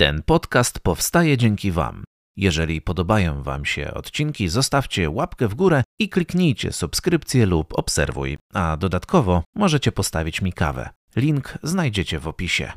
[0.00, 2.04] Ten podcast powstaje dzięki Wam.
[2.36, 8.76] Jeżeli podobają Wam się odcinki, zostawcie łapkę w górę i kliknijcie subskrypcję lub obserwuj, a
[8.76, 10.88] dodatkowo możecie postawić mi kawę.
[11.16, 12.72] Link znajdziecie w opisie.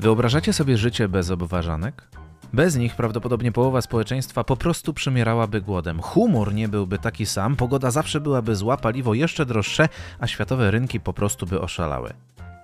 [0.00, 2.08] Wyobrażacie sobie życie bez obważanek?
[2.52, 6.02] Bez nich prawdopodobnie połowa społeczeństwa po prostu przymierałaby głodem.
[6.02, 11.00] Humor nie byłby taki sam, pogoda zawsze byłaby zła, paliwo jeszcze droższe, a światowe rynki
[11.00, 12.12] po prostu by oszalały.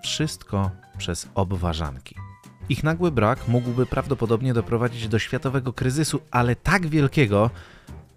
[0.02, 2.14] Wszystko przez obważanki.
[2.68, 7.50] Ich nagły brak mógłby prawdopodobnie doprowadzić do światowego kryzysu, ale tak wielkiego,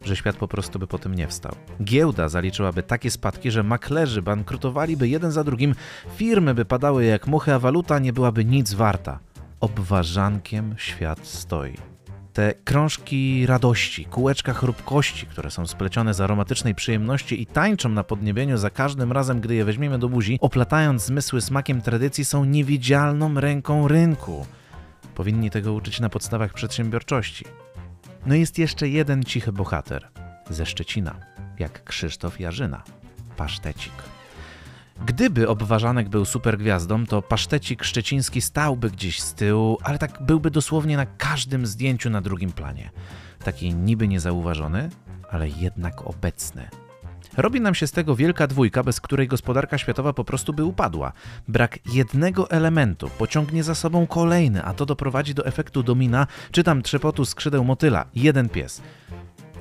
[0.01, 1.55] że świat po prostu by po tym nie wstał.
[1.83, 5.75] Giełda zaliczyłaby takie spadki, że maklerzy bankrutowaliby jeden za drugim,
[6.15, 9.19] firmy by padały jak muchy, a waluta nie byłaby nic warta.
[9.59, 11.90] Obważankiem świat stoi.
[12.33, 18.57] Te krążki radości, kółeczka chrupkości, które są splecione z aromatycznej przyjemności i tańczą na podniebieniu
[18.57, 23.87] za każdym razem, gdy je weźmiemy do buzi, oplatając zmysły smakiem tradycji, są niewidzialną ręką
[23.87, 24.45] rynku.
[25.15, 27.45] Powinni tego uczyć na podstawach przedsiębiorczości.
[28.25, 30.07] No jest jeszcze jeden cichy bohater
[30.49, 31.15] ze Szczecina,
[31.59, 32.83] jak Krzysztof Jarzyna,
[33.37, 33.93] pasztecik.
[35.11, 40.97] Gdyby obważanek był supergwiazdą, to pasztecik szczeciński stałby gdzieś z tyłu, ale tak byłby dosłownie
[40.97, 42.89] na każdym zdjęciu na drugim planie.
[43.43, 44.89] Taki niby niezauważony,
[45.31, 46.69] ale jednak obecny.
[47.37, 51.13] Robi nam się z tego wielka dwójka, bez której gospodarka światowa po prostu by upadła.
[51.47, 56.81] Brak jednego elementu pociągnie za sobą kolejny, a to doprowadzi do efektu domina, czy tam
[56.81, 58.05] trzepotu skrzydeł motyla.
[58.15, 58.81] Jeden pies.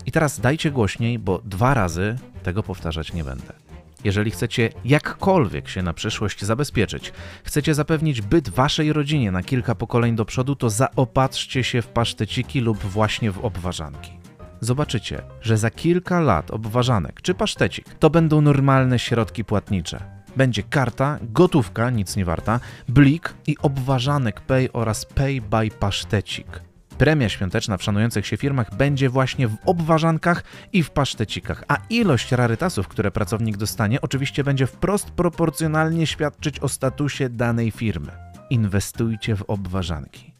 [0.06, 3.69] I teraz dajcie głośniej, bo dwa razy tego powtarzać nie będę.
[4.04, 7.12] Jeżeli chcecie jakkolwiek się na przyszłość zabezpieczyć,
[7.44, 12.60] chcecie zapewnić byt waszej rodzinie na kilka pokoleń do przodu, to zaopatrzcie się w paszteciki
[12.60, 14.12] lub właśnie w obważanki.
[14.60, 20.20] Zobaczycie, że za kilka lat obważanek czy pasztecik to będą normalne środki płatnicze.
[20.36, 26.69] Będzie karta, gotówka, nic nie warta, blik i obważanek pay oraz pay by pasztecik.
[27.00, 32.32] Premia świąteczna w szanujących się firmach będzie właśnie w obważankach i w pasztecikach, a ilość
[32.32, 38.12] rarytasów, które pracownik dostanie, oczywiście będzie wprost proporcjonalnie świadczyć o statusie danej firmy.
[38.50, 40.34] Inwestujcie w obważanki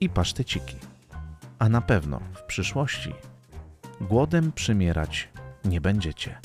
[0.00, 0.76] i paszteciki,
[1.58, 3.12] a na pewno w przyszłości
[4.00, 5.28] głodem przymierać
[5.64, 6.38] nie będziecie.